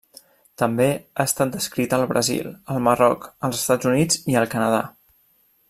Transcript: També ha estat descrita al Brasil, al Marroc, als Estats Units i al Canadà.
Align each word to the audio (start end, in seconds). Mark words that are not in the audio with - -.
També 0.61 0.87
ha 1.17 1.25
estat 1.31 1.51
descrita 1.57 1.99
al 1.99 2.07
Brasil, 2.13 2.49
al 2.75 2.81
Marroc, 2.89 3.29
als 3.49 3.61
Estats 3.61 3.91
Units 3.93 4.21
i 4.35 4.39
al 4.43 4.49
Canadà. 4.55 4.81